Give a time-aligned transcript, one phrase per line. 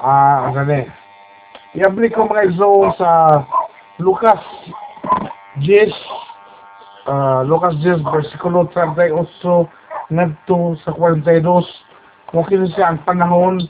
[0.00, 0.80] Ah, ano ni?
[1.76, 3.44] Iabli ko mga igsoon sa
[4.00, 4.40] Lucas
[5.60, 5.92] 10
[7.04, 9.12] ah Lucas 10 versikulo 38
[10.08, 13.60] ngadto sa 42 kung kino siya ang panahon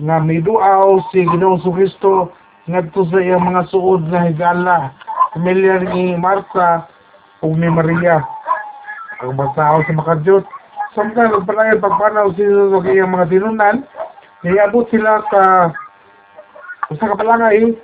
[0.00, 2.32] nga miduaw si Ginoong Kristo
[2.64, 4.96] ngadto sa iyang mga suod na higala
[5.36, 6.88] pamilya ni Marta
[7.44, 8.24] ug ni Maria.
[9.20, 10.48] Ang matao sa makadyot
[10.96, 13.84] samtang nagpalayan pagpanaw sila sa iyang mga tinunan
[14.46, 15.72] niabot sila ka
[16.94, 17.74] usa ka palangay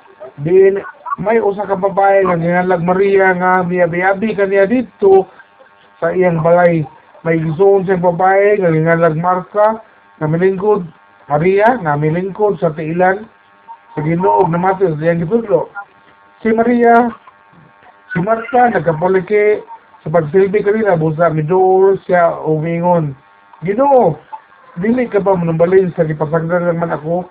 [0.43, 0.79] din
[1.19, 5.31] may usa ka babae nga gingalag Maria nga miyabi-abi kaniya dito
[6.03, 6.83] sa iyang balay.
[7.23, 9.79] May gisuon siyang babae nga gingalag Marta
[10.19, 10.83] nga milingkod
[11.31, 13.25] Maria nga milingkod sa tiilan
[13.95, 15.71] sa Ginoo na matis sa iyang gitudlo
[16.43, 17.09] si Maria
[18.11, 19.63] si Marta nagkapalike
[20.03, 23.15] sa pagsilbi kanina busa miduol siya umingon.
[23.63, 24.19] Ginoo
[24.81, 27.29] dili ka ba manambalin sa gipasagdan naman ako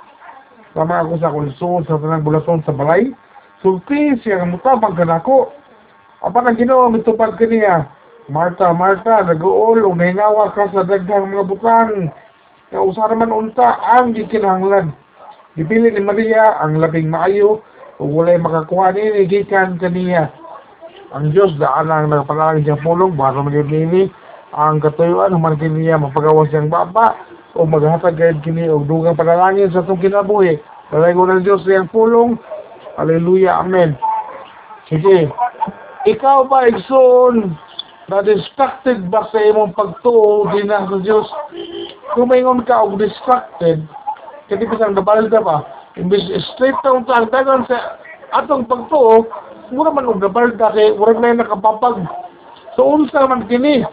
[0.73, 3.13] Tama ako sa konsul sa tanang bulaton sa balay.
[3.61, 5.53] Sulti siya nga mutabang ka nako.
[6.25, 7.85] Apa na ginoo mitupad ka niya.
[8.25, 12.09] Marta, Marta, nag-uol o nahingawa ka sa daghang mga butang.
[12.73, 14.89] Nga usa naman unta ang gikinahanglan.
[15.53, 17.61] Dipili ni Maria ang labing maayo
[18.01, 20.33] o walay makakuha ni gikan kaniya.
[21.13, 24.03] Ang Diyos daan ang nagpalangin siyang pulong para maging nini
[24.57, 27.13] ang katuyuan human kiniya mapagawas siyang baba
[27.53, 30.57] o maghatag gayud kini og dugang panalangin sa atong kinabuhi.
[30.89, 32.37] Dalay ko ng Diyos siyang pulong.
[32.97, 33.61] Hallelujah.
[33.61, 33.97] Amen.
[34.89, 35.29] Sige.
[36.05, 37.55] Ikaw ba, Igsoon,
[38.09, 41.29] na-distracted ba sa imong pagtuo din na sa Diyos?
[42.13, 42.29] Kung
[42.65, 43.85] ka og distracted,
[44.49, 45.65] kaya pa siyang nabalda ba?
[45.97, 48.01] Imbis straight taong tagdagan sa
[48.33, 49.29] atong pagtuo,
[49.69, 52.01] mura man og nabalda kay murag na nakapapag.
[52.73, 53.85] So, unsa man kini?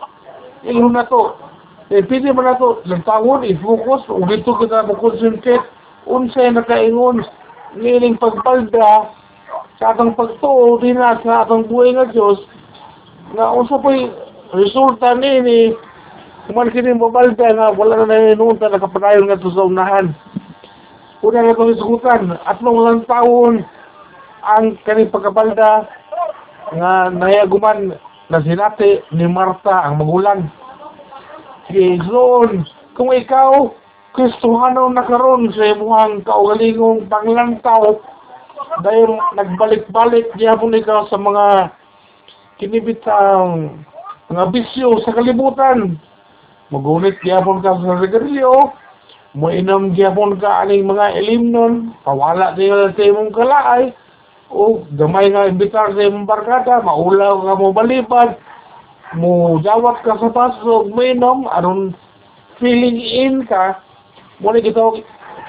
[0.65, 1.50] Ingon na to,
[1.91, 5.67] eh, pwede mo na ito, nagtangon, i-focus, o dito kita mag-concentrate,
[6.07, 7.27] unsay nakaingon,
[7.75, 9.11] niling pagpalda,
[9.83, 12.39] sa atong pagtuo, din na sa atong buhay nga Diyos,
[13.35, 14.07] nga unsa po'y
[14.55, 15.75] resulta nini,
[16.47, 20.15] kuman kini mabalda nga wala na nahinunta, nakapadayon nga sa unahan.
[21.27, 23.67] Una nga itong isugutan, at nung lang taon,
[24.47, 25.91] ang kaning pagkapalda,
[26.71, 27.99] nga nayaguman
[28.31, 30.47] na sinati ni Marta, ang magulang,
[31.71, 32.67] Gizon,
[32.99, 33.71] kung ikaw,
[34.11, 37.95] Kristohano na karon sa imuhang kaugalingong panglantaw,
[38.83, 41.71] dahil nagbalik-balik gihapon ikaw sa mga
[42.59, 43.81] kinibitang
[44.31, 45.99] mga bisyo sa kalibutan.
[46.71, 48.75] Magunit gihapon ka sa sigarilyo,
[49.35, 53.91] moinom gihapon ka aning mga elimnon, pawala niyo sa imong kalaay,
[54.51, 58.39] o gamay nga imbitar sa imong barkada, maulaw ka mo balipad,
[59.19, 61.95] mo jawat ka sa paso og mainom aron
[62.63, 63.83] feeling in ka
[64.39, 65.03] mo ni kita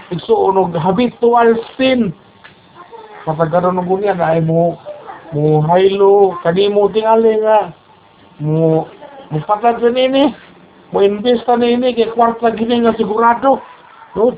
[0.09, 2.13] igsuon og habitual sin.
[3.25, 4.81] Patagaron og unya na mo
[5.33, 7.73] mo haylo kanimo tingali nga
[8.41, 8.89] mo
[9.29, 10.33] mo patag sa nini
[10.89, 13.61] mo invest ka nini kay kwarta gini nga sigurado.
[14.17, 14.33] No?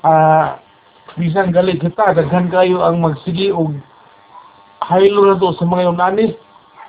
[0.00, 0.58] Ah
[1.18, 3.74] bisan gali kita daghan kayo ang magsigi og
[4.86, 6.26] haylo na to sa mga yunani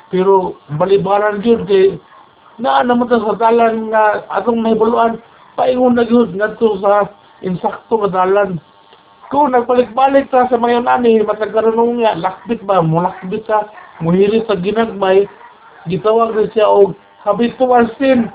[0.10, 1.98] pero balibaran yun kay
[2.60, 5.22] na naman sa dalan nga atong mahibuluan
[5.54, 7.08] paingon na yun ngadto sa
[7.46, 8.60] insakto nga dalan.
[9.30, 13.70] Kung nagbalik-balik ta sa mga nani matagkaroon nga lakbit ba mulakbit ka
[14.02, 15.30] muhiri sa ginagmay
[15.86, 18.34] gitawag rin siya og habitual sin.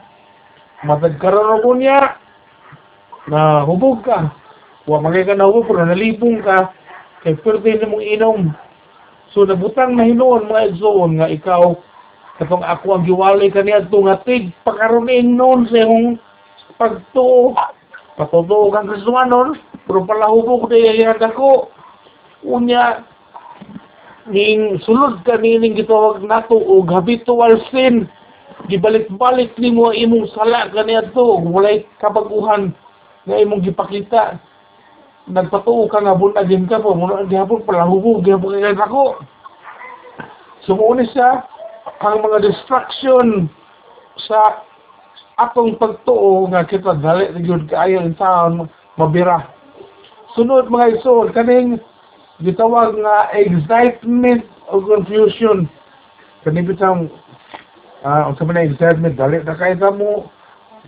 [0.87, 2.15] Matagkaroon niya
[3.27, 4.31] na hubog ka.
[4.87, 6.71] Wa magay ka na hubog pero nalipong ka
[7.27, 8.41] kay pwede na mong inom
[9.35, 11.75] So nabutang na hinuon mga igsoon nga ikaw
[12.39, 16.23] katong ako ang giwalay kaniya to nga tig pakaroning noon sa imong
[16.79, 17.59] pagtuo.
[18.15, 19.59] Patutuo kang Kristuanon
[19.91, 21.67] pero palahubog na iyan ako.
[22.47, 23.03] Unya
[24.31, 28.07] ning sulod ka nining gitawag nato og habitual sin
[28.71, 32.71] gibalik-balik nimo imong sala kaniya to walay kabaguhan
[33.27, 34.39] nga imong gipakita
[35.29, 39.25] nagpatuo ka nga bunagin ka po, muna gihapon pala hubog, gihapon ka ako.
[40.69, 41.45] Sumuuni siya
[42.01, 43.49] ang mga distraction
[44.29, 44.65] sa
[45.41, 48.69] atong pagtuo nga kita dali gyud kaayo in town
[49.01, 49.51] mabira.
[50.37, 51.81] Sunod mga isod kaning
[52.43, 55.67] gitawag nga excitement o confusion.
[56.47, 57.09] Kani bitang
[58.05, 60.29] ah uh, unsa man excitement dali na kay mo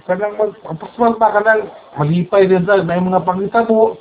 [0.05, 3.97] kanang mag paspas ba kanang malipay din sa may mga pangita mo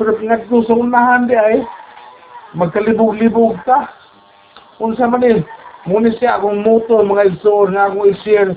[0.00, 1.60] pero pinagto sa unahan di ay
[2.56, 3.92] magkalibog-libog ka.
[4.80, 5.44] Unsa man din,
[5.84, 8.56] muna siya akong moto mga igsoon nga akong i-share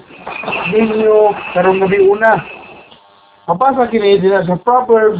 [0.71, 2.39] ninyo karong gabi una.
[3.43, 5.19] Mabasa kini din sa Proverbs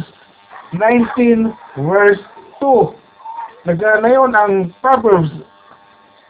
[0.72, 1.52] 19
[1.84, 2.24] verse
[2.64, 3.68] 2.
[3.68, 5.28] Naganayon ang Proverbs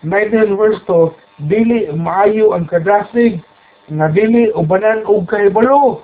[0.02, 3.38] 19 verse 2, dili maayo ang kadasig
[3.94, 6.02] nga dili ubanan og kahibalo.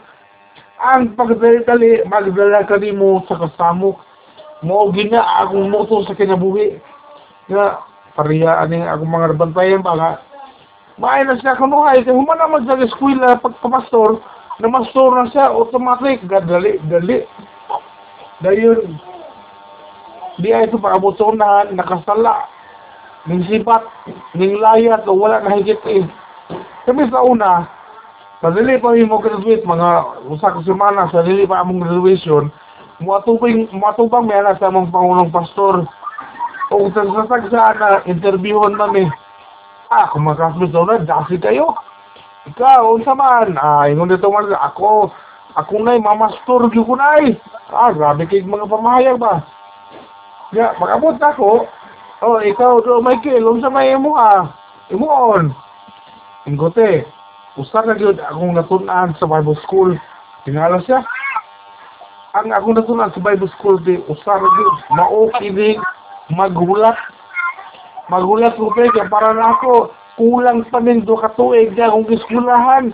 [0.81, 4.01] Ang pagdali magdala kanimo sa kasamok
[4.65, 6.81] mo gina akong moto sa kinabuhi
[7.53, 7.85] nga
[8.17, 10.25] pariya aning akong mga bantayan baka
[11.01, 14.21] Maay na siya kanuhay, kaya human naman sa eskwela pagpapastor,
[14.61, 17.25] na mastor na siya, automatic, gadali, dali.
[18.45, 19.01] Dayon,
[20.37, 22.45] di ay ito paabotonahan, nakasala,
[23.25, 23.81] ning sipat,
[24.37, 26.05] ning layat, wala na higit eh.
[26.85, 27.65] Kami sa una,
[28.41, 29.89] sa dili pa mo graduate, mga
[30.33, 32.49] usa ka semana, sa dili pa among graduation,
[33.05, 35.85] muatubang, muatubang anak sa among pangulong pastor.
[36.73, 39.05] O sa sasag sa na, interviewon kami,
[39.91, 41.75] Ah, kung daw na, dasi kayo.
[42.47, 43.59] Ikaw, unsa man?
[43.59, 45.11] Ah, ingon dito man, ako,
[45.59, 47.35] ako na'y mamastor gyud ko na'y.
[47.75, 49.43] Ah, grabe kay mga pamahayag ba?
[50.55, 51.67] Ya, magabot ako.
[52.23, 54.55] Oh, ikaw do Michael, unsa may imo ah?
[54.95, 55.51] Imuon.
[56.47, 57.03] Ingote,
[57.59, 59.97] usa ka gyud akong natun-an sa Bible school.
[60.47, 61.03] Tingala siya.
[62.39, 65.83] Ang akong natun-an sa Bible school di usa ka gyud mao kining
[66.31, 66.95] maghulat
[68.11, 72.85] magulat ko pe kaya para na ako kulang pa din do katuig na akong eskwelahan.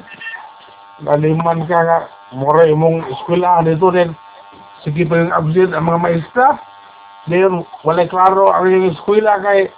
[1.04, 1.98] Naliman ka nga
[2.32, 4.16] mora imong eskwelahan dito rin
[4.84, 6.48] sige pa yung absent ang mga maestra.
[7.28, 9.68] Ngayon wala klaro ang yung eskwela kay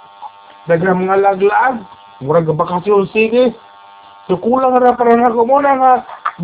[0.71, 1.83] dagang mga laglaag
[2.23, 3.55] mura ka bakasyon sige
[4.29, 5.93] so kulang na ako muna nga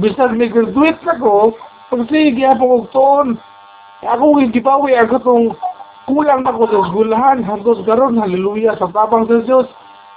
[0.01, 1.55] bisag may graduate na ko
[1.95, 3.29] pag sige ako og tuon.
[4.03, 5.47] Ako hindi pa uwi ako tong
[6.11, 9.71] kulang na ko sa eskwelahan hanggang garon haleluya sa tabang sa Diyos.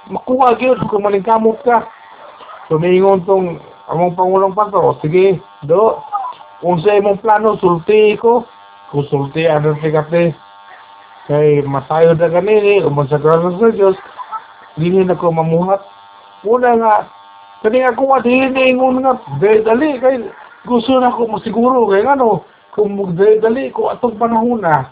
[0.10, 1.86] Makuha gyud kung malingkamot ka.
[2.72, 3.62] Tumingon tong
[3.94, 6.02] among pangulong pastor sige do
[6.66, 8.42] kung sa imong plano sulti ko.
[8.90, 10.34] Kung sulti ano si kate
[11.30, 14.00] kay masayo na kanini kung sa graso sa Diyos
[14.82, 15.86] dili na ko mamuhat.
[16.42, 16.94] Una nga
[17.64, 20.22] kani ako at hiniingon nga dali kay
[20.68, 22.46] gusto na ko masiguro kay ano
[22.76, 24.92] kung dali dali ko atong panahon na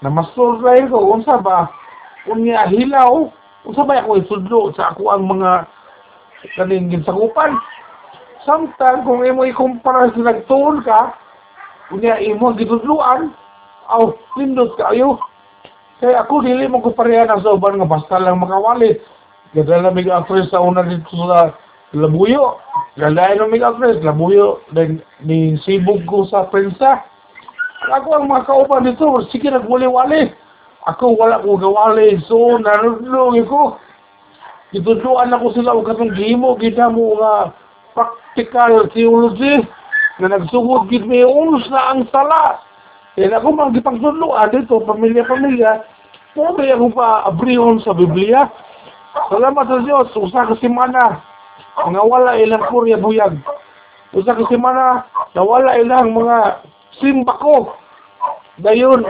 [0.00, 1.66] na dahil ko unsa ba?
[2.30, 3.26] Unya hilaw.
[3.66, 5.66] Unsa ba ako isudlo sa ako ang mga
[6.54, 7.58] kaning ginsakupan
[8.46, 11.18] samtang kung imo ikumpara sa nagtuon ka
[11.90, 13.34] unya imo gitudluan
[13.90, 15.18] aw pindot kayo
[15.98, 19.02] kaya ako dili mo ko pareha sa uban nga basta lang makawali.
[19.50, 21.50] Gadala mig actress sa una dito sa
[21.96, 22.60] Labuyo
[22.96, 27.08] galay no mig actress Labuyo then ni sibog ko sa prensa
[27.78, 30.34] ako ang mga kauban dito, sige nagwali-wali.
[30.90, 33.78] Ako wala ko gawali, so nanudlong ko.
[34.74, 37.54] Itudluan ako sila o katong gimo, kita mo nga
[37.94, 39.64] practical theology
[40.18, 42.60] na nagsugod gid may unos na ang sala.
[43.14, 45.72] Kaya ako mga gipagtudluan dito, pamilya-pamilya,
[46.34, 48.50] pwede ako pa abrihon sa Biblia.
[49.32, 51.22] Salamat sa Diyos, usa ka semana,
[51.86, 53.38] nga wala ilang kurya buyag.
[54.16, 55.04] Usa ka semana,
[55.36, 56.64] nawala ilang mga
[56.98, 57.76] simba ko.
[58.58, 59.04] Dayon,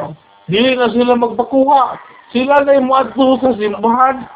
[0.51, 1.97] dili na sila magpakuha.
[2.35, 4.29] Sila na yung muadto sa simbahan.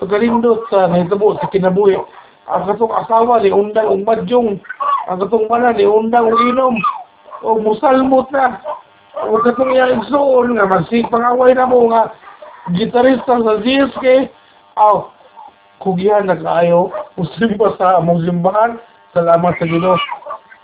[0.00, 2.00] Pagkalindot sa nahitabo sa kinabuhi.
[2.48, 4.56] Ang katong asawa ni undang og madyong.
[5.10, 6.76] Ang katong mana ni undang og inom.
[7.44, 8.62] O musalmot na.
[9.28, 12.14] O katong iyang igsoon nga magsipangaway na mo nga
[12.72, 14.32] gitarista sa GSK.
[14.80, 15.13] Aw,
[15.84, 16.88] kugihan na kaayo.
[17.20, 18.80] Musimba sa among simbahan.
[19.12, 20.00] Salamat sa Ginoo.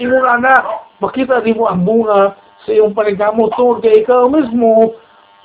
[0.00, 0.64] Ingon ana,
[0.98, 2.34] makita di mo ang bunga
[2.64, 4.96] sa iyong panigamot tungkol kay ikaw mismo,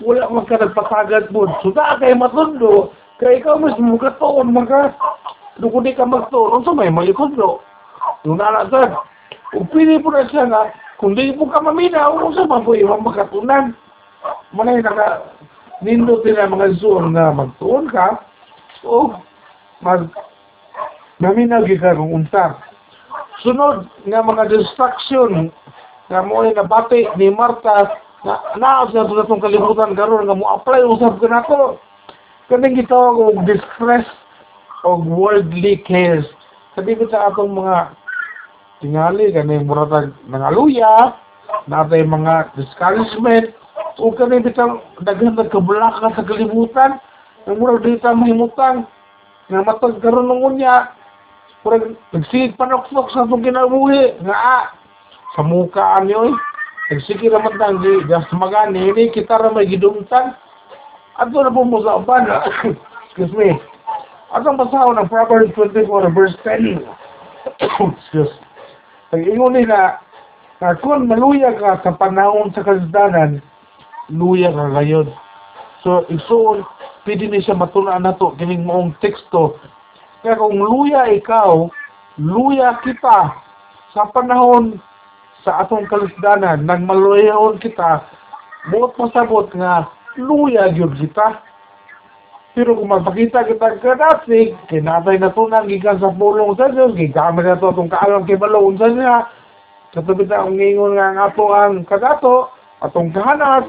[0.03, 1.47] wala man ka nagpatagad mo.
[1.63, 4.95] Suda kay matundo, kay ikaw mismo katoon maka,
[5.59, 7.63] kung di ka magtoon, sa may malikundo.
[8.27, 8.91] Yung nalasad,
[9.55, 12.99] kung pili po na siya nga, kung di mo ka maminaw, kung sa mabuhay mo
[12.99, 13.71] makatunan.
[14.51, 15.23] Manay naka,
[15.79, 18.19] nindot nila mga zoon na magtuon ka,
[18.83, 19.15] o
[19.83, 20.07] mag,
[21.19, 22.59] maminaw ka kung unta.
[23.43, 25.51] Sunod nga mga distraction
[26.07, 27.89] nga mo ay nabati ni Marta
[28.25, 31.81] na naas na ito itong kalibutan karon nga mo apply usab ka nato.
[32.47, 34.05] Kaning gitawag og distress
[34.85, 36.29] og worldly cares.
[36.77, 37.97] Sabi ko sa atong mga
[38.79, 41.17] tingali kaning muratag nangaluya,
[41.65, 43.49] natay mga discouragement
[43.97, 47.01] o kaning bitang daghan nagkabulaka sa kalibutan
[47.45, 48.89] ang murag dito mahimutang
[49.49, 50.95] nga matag karon ng unya
[51.65, 54.21] Kurang nagsigig panokpok sa itong kinabuhi.
[54.21, 54.69] Nga ah,
[55.33, 56.35] sa mukaan nyo eh.
[56.93, 58.93] Nagsige naman tang di gas magani.
[58.93, 60.37] Ini kita ramay gidumtan.
[61.17, 62.29] Ato na po mo sa upan.
[63.09, 63.57] Excuse me.
[64.29, 66.85] Atong basaho ng Proverbs 24 verse 10.
[67.97, 68.35] Excuse.
[69.09, 69.97] Ang ingon nila,
[70.61, 73.41] At kung maluya ka sa panahon sa kasdanan,
[74.13, 75.09] luya ka ngayon.
[75.85, 76.65] So, isuon,
[77.05, 79.61] pwede ni siya matulaan na to, kining moong teksto.
[80.25, 81.69] Kaya kung luya ikaw,
[82.17, 83.37] luya kita
[83.93, 84.81] sa panahon
[85.45, 88.01] sa atong kalisdanan, nang maluyahon kita,
[88.73, 89.85] buot pasabot nga,
[90.17, 91.37] luya gyud kita.
[92.57, 97.45] Pero kung magpakita kita kadasig, kinatay na to nang gikan sa pulong sa Diyos, gigamit
[97.45, 99.29] na to itong kaalang kibalong sa niya,
[99.95, 102.51] Katubid na ang ngingon nga ang ato ang kagato,
[102.83, 103.63] atong kahanas,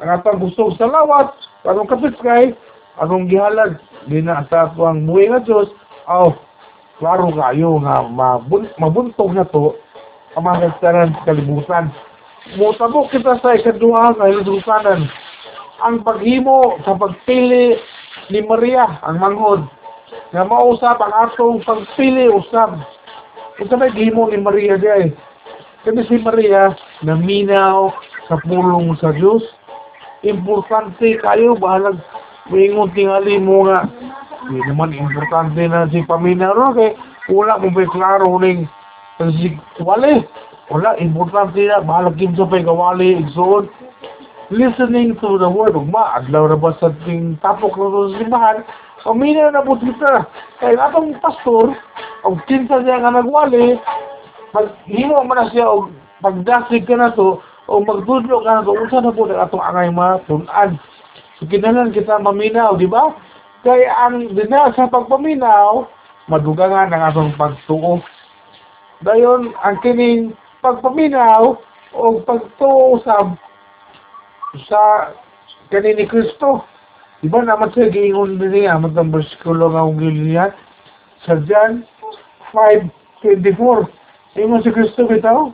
[0.00, 2.56] ang atong gusto sa lawat, atong kapiskay,
[2.96, 3.76] atong gihalad,
[4.08, 5.68] di na sa ato ang buhay nga Diyos,
[6.08, 6.32] aw,
[6.96, 9.76] klaro kayo nga mabun mabuntog na to,
[10.36, 11.86] ang mga kastanan sa kalibutan.
[12.56, 15.10] Mutabo kita sa ikaduha nga ilusanan.
[15.84, 17.76] Ang paghimo sa pagpili
[18.32, 19.68] ni Maria, ang manghod,
[20.32, 22.80] nga mausap ang atong pagpili usab.
[23.60, 25.12] Ito na gimo ni Maria di
[25.80, 27.88] kasi si Maria, naminaw
[28.28, 29.40] sa pulong sa Diyos.
[30.20, 31.98] Importante kayo, bahalag
[32.50, 33.86] Mingon tingali mo nga.
[34.42, 36.98] Hindi naman importante na si paminaw ro kay
[37.30, 38.66] wala mo ba klaro ning
[39.38, 40.26] si wali.
[40.66, 41.78] Wala, importante na.
[41.78, 43.70] Bahalag kim sa pay kawali, igsoon.
[44.50, 48.58] Listening to the word of ma, adlaw na ba sa ting tapok na sa simbahan,
[49.06, 50.26] paminaw na po kita.
[50.58, 51.70] Kaya atong pastor,
[52.26, 53.78] ang kinsa niya nga nagwali,
[54.50, 57.38] pag himo man na siya og pagdasig ka na to
[57.70, 60.74] o magdudlo ka na to unsa na po na atong angay matun-an
[61.38, 63.14] so kinahanglan kita maminaw di ba?
[63.62, 65.86] Kay ang dina sa pagpaminaw
[66.26, 68.02] madugangan ang atong pagtuo.
[69.06, 70.34] Dayon ang kining
[70.64, 71.58] pagpaminaw
[71.94, 73.26] o pagtuo sa
[75.70, 76.64] kanin ni Kristo.
[77.20, 80.56] Di ba naman siya giingon niya matang bersikulo nga ung niya?
[81.28, 81.84] Sa John
[82.56, 84.00] 5.24
[84.38, 85.50] Ingon si Kristo bitaw,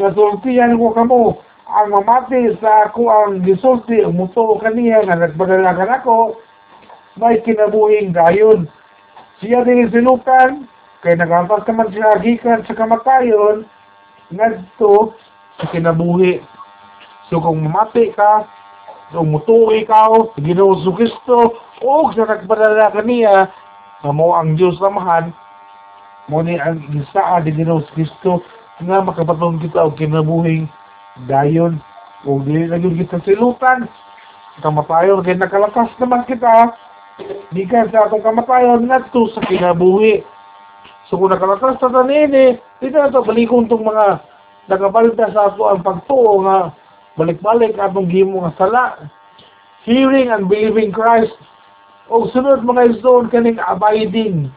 [0.00, 1.22] kasultiyan ko kamo,
[1.68, 6.40] ang mamati sa ako ang gisulti, umuto kaniya nga nagpadala ka nako,
[7.20, 8.66] may kinabuhing gayon.
[9.38, 10.66] Siya din sinukan,
[11.04, 13.68] kay nagampas ka man siya gikan sa kamatayon,
[14.32, 15.14] ngadto
[15.60, 16.40] sa kinabuhi.
[17.28, 18.48] So kung mamati ka,
[19.14, 21.38] kung mutuwi ka, Ginoo sa Kristo,
[21.84, 23.52] o sa nagpadala kaniya,
[24.00, 25.30] nga mo ang Diyos lamahan,
[26.30, 28.46] Muni ang gisaa di Ginoos Kristo
[28.84, 30.68] nga makapatong kita og kinabuhing
[31.28, 31.80] dayon
[32.24, 33.88] o dili na gyud kita silutan
[34.60, 36.76] kamatayon kay nakalakas naman kita.
[37.52, 40.24] Di ka sa atong kamatayon ngadto sa kinabuhi.
[41.08, 44.20] So kung nakalakas ta nini dito na to balikon tong mga
[44.68, 46.72] nagabalita sa ato ang pagtuo nga
[47.18, 48.84] balik-balik atong gimo nga sala.
[49.84, 51.32] Hearing and believing Christ.
[52.12, 54.52] O sunod mga isdoon kaning abiding.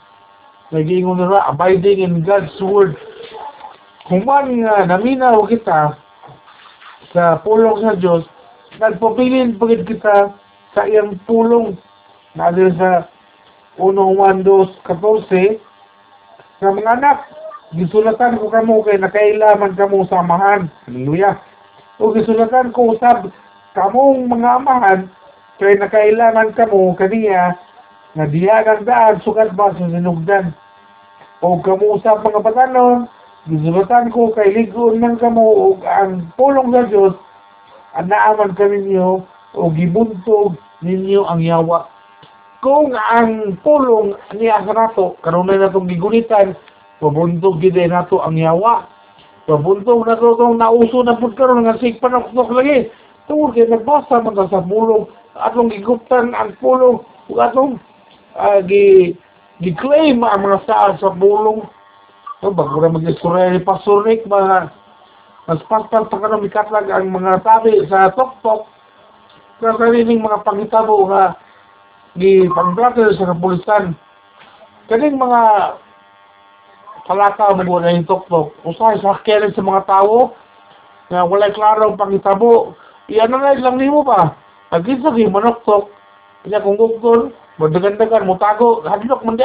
[0.74, 2.98] Nagiingon nila, abiding in God's Word.
[4.04, 5.96] Kung man nga naminaw kita
[7.16, 8.28] sa pulong sa Diyos,
[8.76, 10.36] nagpapilin pagid kita
[10.76, 11.80] sa iyang pulong.
[12.34, 13.08] Nadir sa
[13.78, 15.62] 1.1.2.14
[16.60, 17.18] nga mga anak,
[17.78, 20.68] gisulatan ko kamo kay nakailaman kamo samahan.
[20.90, 21.40] Hallelujah.
[22.02, 23.32] O gisulatan ko usab
[23.78, 25.00] kamong mga amahan
[25.62, 27.56] kay nakailangan kamo kaniya
[28.14, 30.52] nga diyagang daan sugat ba sa sinugdan
[31.40, 33.08] o kamo sa mga batanon,
[33.48, 37.16] gisulatan ko kay ligon man kamo o ang pulong sa Diyos,
[37.96, 39.24] anaaman ka ninyo
[39.54, 41.88] o gibuntog ninyo ang yawa.
[42.64, 46.56] Kung ang pulong niya sa nato, karon na natong gigunitan,
[47.04, 48.88] pabuntog gid nato ang yawa.
[49.44, 52.88] Pabuntog na to itong nauso na po karon nga sig panoktok lagi.
[53.28, 57.80] Tungkol kay nagbasa man sa pulong, atong giguptan ang pulong, ug atong
[58.40, 59.16] uh, gi
[59.64, 61.68] gi-claim ang mga saan sa bulong.
[62.44, 64.68] So, bago na mag-istorya ni Pastor Nick, mga
[65.48, 68.68] mas paspal pa ka na mikatlag ang mga tabi sa tok-tok
[69.64, 71.40] sa sariling mga pangitabo nga
[72.20, 73.96] gi pangbrakel sa kapulisan.
[74.92, 75.42] Kaning mga
[77.08, 80.36] palaka mo na yung tok-tok, usahay sa kailan sa mga tao
[81.08, 82.76] nga walay klaro ang pangitabo.
[83.08, 84.36] Iyan na lang nimo pa.
[84.68, 85.88] Pag-isa gi manok-tok,
[86.44, 87.32] kaya kung gugol,
[87.62, 89.38] Magdagan-dagan mo tago, hadlok man.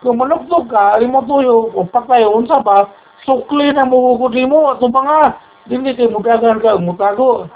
[0.00, 2.88] Kung manuktok ka, mo tuyo, kung patay, unsa pa,
[3.28, 5.22] sukli na mo hukod mo, ato pa nga.
[5.68, 7.46] Hindi kayo mudagan ka, mutago.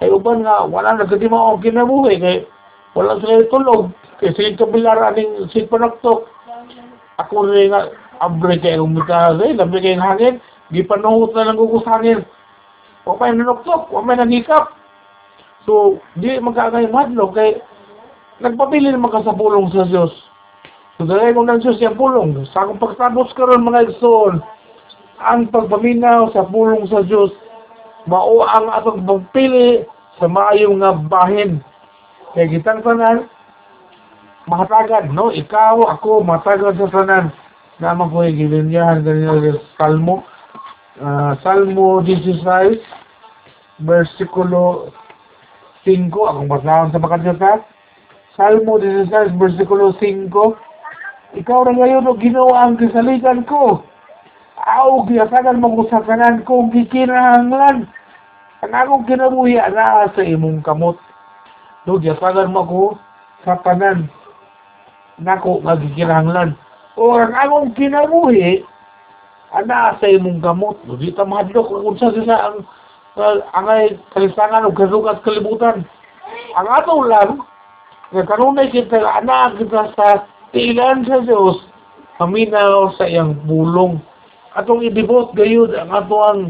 [0.00, 2.36] Ay uban nga, wala na gadi mo ang kinabuhi, kay
[2.92, 3.92] wala sila tulog.
[4.20, 6.28] Kay sige kabilar aning si panuktok.
[7.16, 7.88] Ako rin nga,
[8.20, 10.34] abre kayo umita, eh, labi kayong hangin,
[10.68, 12.24] di panuhot na lang gugus hangin.
[13.08, 14.76] Huwag may nanuktok, huwag may nangikap.
[15.64, 17.60] So, di magkakay madlog, kay
[18.44, 20.12] nagpapili naman ka sa pulong sa Diyos.
[21.00, 22.36] So, dahil mo ng Diyos yung pulong.
[22.52, 24.44] Sa akong pagtabos ka ron, mga igsoon,
[25.16, 27.32] ang pagpaminaw sa pulong sa Dios
[28.04, 29.88] mao ang atong pagpili
[30.20, 31.64] sa maayong nga bahin.
[32.36, 33.32] Kay gitang tanan
[34.48, 35.30] mahatagan no?
[35.30, 37.24] Ikaw ako mahatagan sa tanan.
[37.80, 40.24] Naman ko gilinyahan kanina sa Salmo.
[41.00, 42.44] Ah, Salmo 16
[43.80, 44.92] versikulo
[45.88, 47.64] 5 akong basahon sa makadata
[48.36, 50.69] Salmo 16 versikulo 5
[51.36, 53.84] ikaw na ngayon o ginawa ang kisaligan ko.
[54.60, 57.86] Aw giyasagan mo ko sa kanan kong gikinahanglan.
[58.60, 60.98] Ang akong kinabuhi na sa imong kamot.
[61.88, 62.82] No giyasagan mo ko
[63.46, 64.10] sa kanan
[65.20, 66.56] nako nga gikinahanglan
[66.96, 68.64] o ang akong kinabuhi
[69.52, 72.56] ana sa imong gamot di ta mahadlok kung unsa sila ang
[73.16, 75.84] uh, angay kalisangan ug kasugat kalibutan.
[76.54, 77.40] Ang ato lang
[78.10, 81.62] nga kanunay kita ana kita sa tiilan sa Dios
[82.18, 83.98] paminaw sa iyang bulong
[84.58, 86.40] atong idibot gayud ang ato ang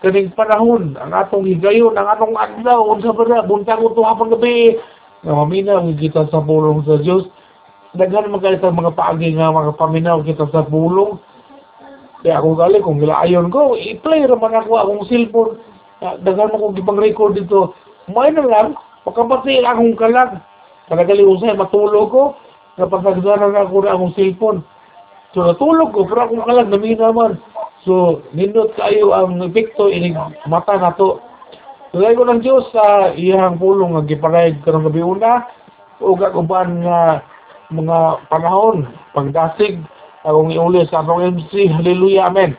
[0.00, 4.78] kaning panahon ang atong higayon ang atong adlaw unsa ba buntag uto hapon gabi
[5.26, 7.28] nga maminaw kita sa bulong sa Dios
[7.92, 11.20] daghan man kayo mga paagi nga mga paminaw kita sa bulong
[12.18, 15.62] kaya ako galing, kung gilaayon ko, i-play raman ako akong cellphone.
[16.02, 17.78] Ah, Dagan mo kong gipang record dito.
[18.10, 18.68] May na lang,
[19.06, 20.42] pagkabati akong kalag.
[20.90, 22.22] Kanagali usay, matulog ko.
[22.78, 24.62] Napasagdanan ako na akong cellphone.
[25.34, 27.32] So natulog ko, pero akong kalag namin naman.
[27.86, 30.18] So, nindot kayo ang epekto, inig
[30.50, 31.22] mata na to.
[31.94, 35.46] Tulay ko ng Diyos sa iyang pulong nga giparayag karong gabi una
[36.02, 37.24] o gaguban nga
[37.72, 39.80] mga panahon, pagdasig,
[40.20, 41.70] akong iuli sa atong MC.
[41.70, 42.28] Hallelujah.
[42.28, 42.52] Amen.